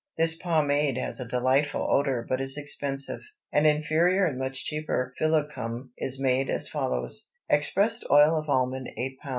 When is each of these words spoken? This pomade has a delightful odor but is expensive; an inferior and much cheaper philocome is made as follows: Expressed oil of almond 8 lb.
This 0.17 0.33
pomade 0.35 0.97
has 0.97 1.19
a 1.19 1.27
delightful 1.27 1.87
odor 1.87 2.25
but 2.27 2.41
is 2.41 2.57
expensive; 2.57 3.21
an 3.53 3.67
inferior 3.67 4.25
and 4.25 4.39
much 4.39 4.65
cheaper 4.65 5.13
philocome 5.19 5.91
is 5.95 6.19
made 6.19 6.49
as 6.49 6.67
follows: 6.67 7.29
Expressed 7.49 8.03
oil 8.09 8.35
of 8.35 8.49
almond 8.49 8.89
8 8.97 9.19
lb. 9.23 9.29